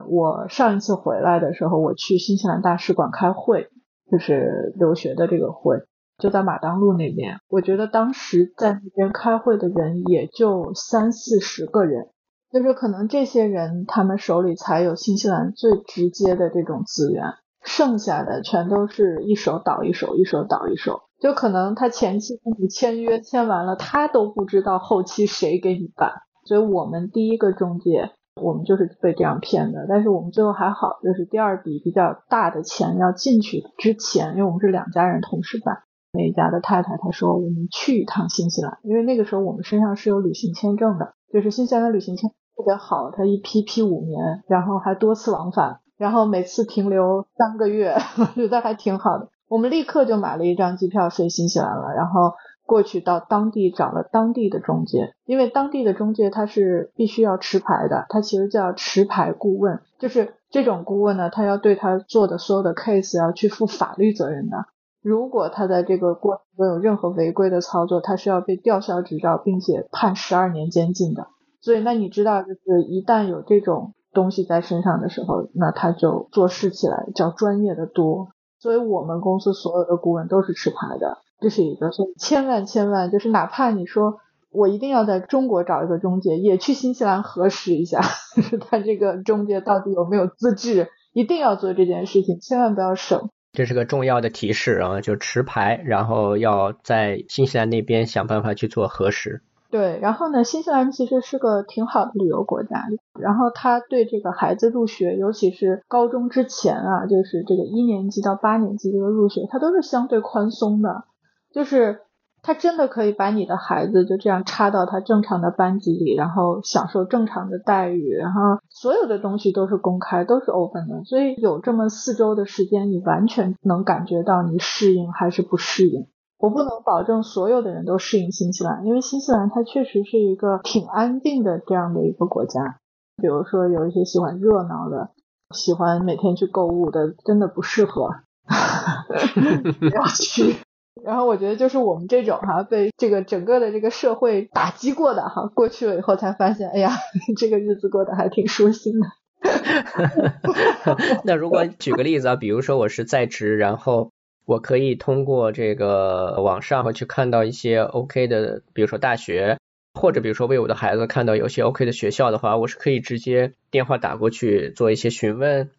[0.08, 3.68] 我上一次回来的时候，我去新西兰大使馆开会，
[4.10, 5.80] 就是留学的这个会，
[6.18, 12.08] 就在马当路那边，我觉得当时在那边开会的人也就三四十个人。
[12.52, 17.24] 就是可能这些人他们手里才有新西兰最直接的这种资源，
[17.64, 21.04] 剩下的全都是一手倒一手，一手倒一手。
[21.20, 26.12] 就可能他前期跟你签约签完了，他都不知道后期谁给你办。
[26.46, 29.86] 所以我们第一个中介，我们就是被这样骗的。
[29.88, 42.32] 但是我们最后还好，就是第二笔比较大的钱要进去之前，因为我们是两家人同时办，那一家的太太她说我们去一趟新西兰，因为那个时候我们身上是有旅行签证的，就是新西兰的旅行签。
[42.62, 49.30] 特别好，他一批批五年，然后还多次往返，然后每次停留三个月， 我觉得还挺好的。
[49.50, 52.34] 我们立刻就买了一张机票飞新西兰了，然后
[52.68, 64.66] 过去到当地找了当地的中介，因为当地的中介他是必须要持牌的，他其实叫持牌顾问，就是这种顾问呢，他要对他做的所有的 case 要去负法律责任的。
[65.02, 71.26] 如果他在这个过程中有任何违规的操作，他是要被吊销执照，并且判十二年监禁的。
[71.62, 78.30] 所以，那你知道，就是一旦有这种东西在身上的时候，那他就做事起来较专业的多。
[78.60, 81.92] 所以我们公司所有的顾问都是持牌的，这是一个。
[81.92, 84.18] 所以千万千万，就是哪怕你说
[84.52, 88.02] 我一定要在中国找一个中介，也去新西兰核实一下，
[88.36, 93.30] 就是他这个中介到底有没有资质，一定要做这件事情，千万不要省。
[93.54, 99.42] 这是个重要的提示啊，就持牌，然后要在新西兰那边想办法去做核实。
[99.72, 102.86] 对，然后呢，新西兰其实是个挺好的旅游国家，
[103.18, 111.06] 然后他对这个孩子入学，尤其是高中之前啊，就是这个一年级到八年级这个入学，他都是相对宽松的，
[111.54, 112.02] 就是
[112.42, 121.04] 他真的可以把你的孩子就这样插到他正常的班级里，然后享受正常的待遇，然后所有的东西都是公开，都是 open 的。
[121.06, 126.08] 所以有这么四周的时间，你完全能感觉到你适应还是不适应。
[126.42, 132.80] 我不能保证所有的人都适应新西兰，因为新西兰它确实是一个挺安定的这样的一个国家。
[133.22, 135.12] 比如说有一些喜欢热闹的、
[135.54, 138.10] 喜欢每天去购物的，真的不适合，
[139.80, 140.56] 不要去。
[141.04, 146.92] 然后我觉得就是我们这种哈被这个整个的这个社会打击过的哈，过去了以后才发现，哎呀，
[147.38, 149.08] 这个日子过得还挺舒心的。
[151.24, 154.12] 那如果举个例子啊，比如说我是在职，然后
[154.52, 159.58] 我可以通过这个网上去看到一些 OK 的，比如说大学，
[159.94, 165.70] 或者比如说为我的孩子看到有些 OK 的学校的话，我是可以直接电话打过去做一些询问。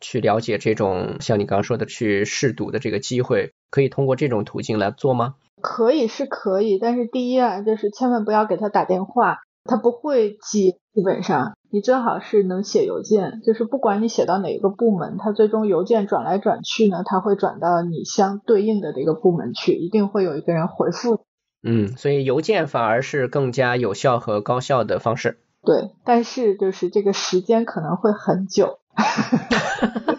[0.00, 5.36] 去了解这种像你刚刚说的去试读的这个机会，可以通过这种途径来做吗？
[5.62, 10.74] 可以是可以，但是第一啊，就是千万不要给他打电话，他不会记。
[10.94, 21.20] 基本上你最好是能写邮件，就是不管你写到哪一个部门，他最终邮件转来转去呢，他会转到你相对应的这个部门去，一定会有一个人回复。
[21.62, 25.38] 嗯，所以邮件反而是更加有效和高效的方式。
[25.62, 28.80] 对，但是就是这个时间可能会很久。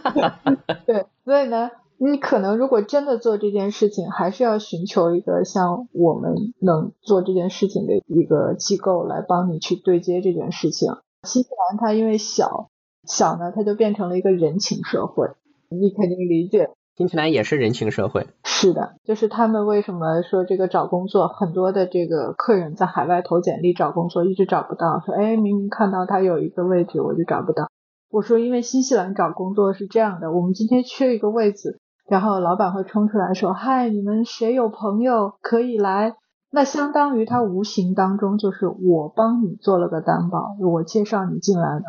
[0.88, 1.72] 对，所以呢，
[2.02, 10.94] 你可能如果真的做这件事情，还是要寻求一个像我们能做这件事情的一个机构来帮你去对接这件事情。
[11.28, 12.70] 新西兰它因为小，
[13.06, 15.28] 小呢，它就变成了一个人情社会，
[15.70, 16.70] 你肯定理解。
[16.96, 18.28] 新西兰也是人情社会。
[18.46, 27.70] 是的，就是他们为什么说这个找工作，很多的这个客人在海外投简历找工作一直找不到，说哎，明明看到他有一个位置，我就找不到。
[28.10, 31.80] 我说，因为新西兰找工作是这样的，我们今天缺一个位子，
[32.10, 36.16] 然后老板会冲出来说：“嗨，你们谁有朋友可以来？”
[36.52, 41.84] 那相当于他无形当中就是我帮你做了个担保，我介绍你进来的。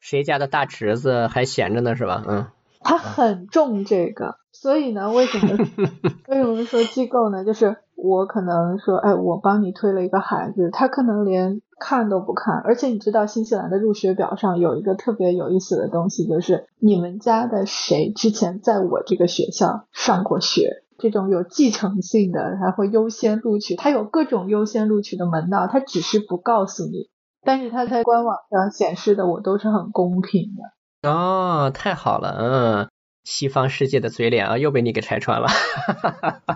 [0.00, 2.22] 谁家的大侄子还闲着呢，是吧？
[2.28, 2.46] 嗯。
[2.80, 5.56] 他很重这个，所以呢，为什么
[6.28, 7.44] 为什么说机构呢？
[7.44, 27.08] 就是我可能说，哎，我帮你推了一个孩子，他可能连看都不看，而且你知道，新西兰的入学表上有一个特别有意思的东西，就是你们家的谁之前在我这个学校上过学，这种有继承性的，还会优先录取，他有各种优先录取的门道，他只是不告诉你，
[27.42, 31.08] 但是他在官网上显示的我都是很公平的。
[31.08, 32.88] 哦，太好了，嗯，
[33.24, 36.52] 西方世界的嘴脸啊，又被你给拆穿了，哈哈哈哈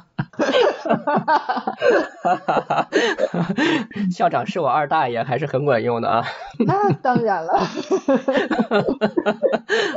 [2.22, 2.88] 哈哈哈！
[4.10, 6.24] 校长是我二大爷，还是很管用的啊。
[6.66, 7.58] 那当然了，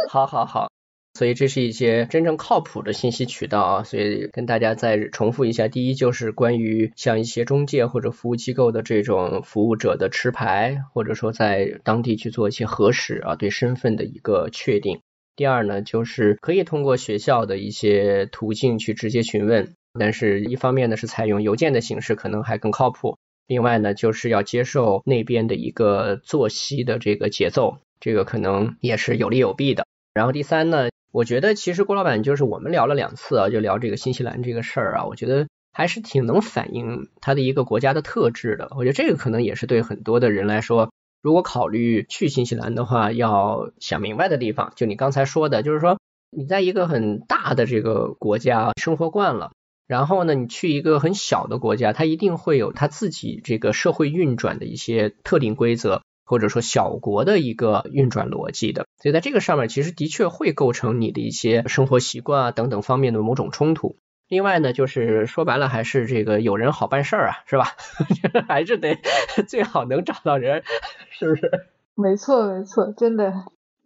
[0.09, 0.69] 好好好。
[1.15, 15.01] 所以这是一些真正靠谱的信息渠道啊，所以跟大家再重复一下，第一就是关于像一些中介或者服务机构的这种服务者的持牌，或者说在当地去做一些核实啊，对身份的一个确定。
[15.39, 23.17] 第二呢，就是可以通过学校的一些途径去直接询问，但是一方面呢是采用邮件的形式可能还更靠谱，
[23.47, 29.85] 另外呢就是要接受那边的一个作息的这个节奏，这个可能也是有利有弊的。
[30.13, 30.89] 然后第三呢。
[31.11, 38.67] 我觉得其实郭老板就是我们聊了两次啊，就聊这个新西兰这个事儿啊，我觉得还是挺能反映它的一个国家的特质的。
[38.77, 44.73] 我觉得这个可能也是对很多的人来说，如果考虑去新西兰的话，要想明白的地方。
[44.75, 45.99] 就你刚才说的，就是说
[46.29, 49.51] 你在一个很大的这个国家生活惯了，
[49.87, 56.01] 然后呢，你去一个很小的国家，它一定会有它自己这个社会运转的一些特定规则。
[56.25, 63.95] 或者说小国的一个运转逻辑的，所以在这个上面其实的确会构成你的一些生活习惯啊等等方面的某种冲突。
[64.29, 67.65] 另外呢，就是说白了还是这个有人好办事儿啊，是吧？
[68.47, 68.95] 还是得
[69.47, 70.61] 最好能找到人，
[71.09, 71.49] 是不是？
[71.95, 73.33] 没错，没错，真的，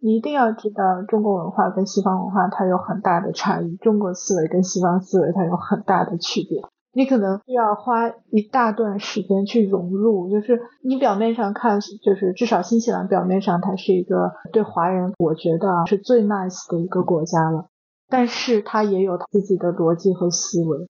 [0.00, 6.60] 你一定要知道中国文化跟西方文化它有很大的差异，中国思维跟西方思维它有很大的区别。
[6.92, 17.66] 你可能需要花一大段时间去融入，就是你表面上看，就是至少新西兰表面上它是一个对华人，我觉得是最 nice 的一个国家了，
[18.08, 20.88] 但是他也有自己的逻辑和思维。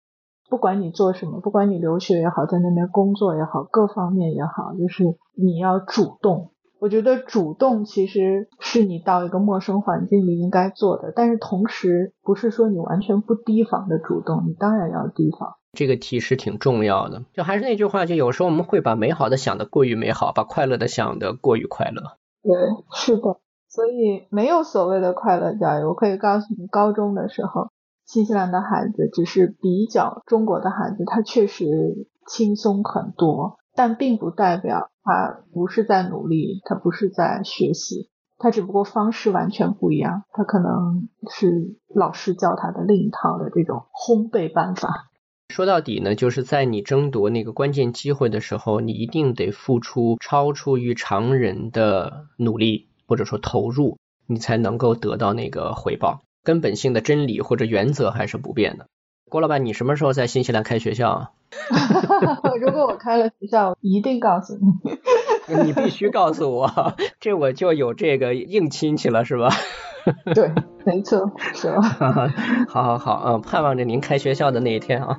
[0.50, 5.04] 不管你做什么，不管你留学也好，在那边工作也好，各方面也好，就是
[5.34, 6.50] 你要主动。
[6.80, 15.54] 我觉得主动其实是你到一个陌生环境里应该做的，但是同时不是说你完全不提防的主动，你当然要提防。
[15.72, 22.18] 这个提示挺重要的，就还是那句话，就有时候我们会把美好的想的过于美好，把快乐的想的过于快乐。
[22.42, 22.52] 对，
[22.92, 23.38] 是的，
[23.74, 25.84] 所以没有所谓的快乐教育。
[25.84, 27.72] 我可以告诉你，高中的时候，
[28.06, 45.10] 新西兰的孩子只是比较中国的孩子，他确实轻松很多，但并不代表他不是在努力，他不是在学习，他只不过方式完全不一样，他可能是老师教他的另一套的这种烘焙办法。
[45.48, 56.22] 说到底呢，就是在你争夺那个关键机会的时候，你一定得付出超出于常人的努力，或者说投入，你才能够得到那个回报。
[56.42, 58.86] 根本性的真理或者原则还是不变的。
[59.30, 61.30] 郭老板，你什么时候在新西兰开学校啊？
[62.60, 65.64] 如果我开了学校，一定告诉你。
[65.64, 69.48] 你必须告诉我，这我就有这个硬亲戚了，是吧？
[70.34, 70.52] 对，
[70.84, 71.80] 没错，是吧？
[72.68, 75.18] 好好好，嗯，盼望着您开学校的那一天啊。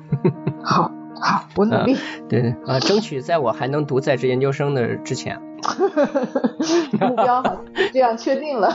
[0.62, 1.96] 好，好，我努力。
[2.28, 5.40] 对，啊，争取在我还能读在职研究生的之前。
[7.00, 8.72] 目标好，这样确定了。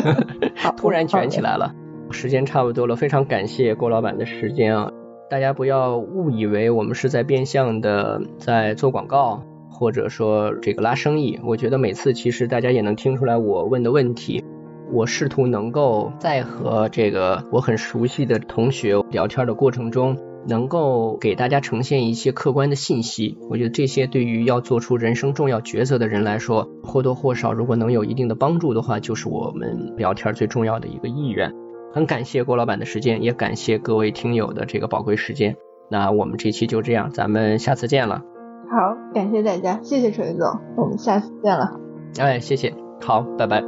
[0.76, 1.74] 突然卷起来了，
[2.10, 4.90] 时间差不多了，非常感谢郭老板的时间啊！
[5.30, 11.38] 大家不要误以为我们是在变相的在做广告，或者说这个拉生意。
[11.44, 14.42] 我觉得每次其实大家也能听出来，我问的问题，
[14.90, 20.16] 我试图能够在和这个我很熟悉的同学聊天的过程中。
[20.46, 31.52] 能够给大家呈现一些客观的信息，我觉得这些对于要做出人生重要抉择的人来说，或多或少如果能有一定的帮助的话，就是我们聊天最重要的一个意愿。
[31.92, 35.56] 很感谢郭老板的时间，也感谢各位听友的这个宝贵时间。
[35.90, 38.22] 那我们这期就这样，咱们下次见了。
[38.70, 41.80] 好，感谢大家，谢谢锤总，我们下次见了。
[42.18, 43.62] 哎，谢谢，好，拜拜。
[43.62, 43.66] 好，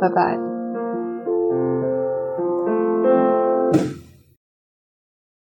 [0.00, 0.47] 拜拜。